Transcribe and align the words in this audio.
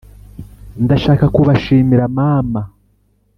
ndashaka 0.83 1.25
kubashimira 1.35 2.03
mama, 2.17 2.61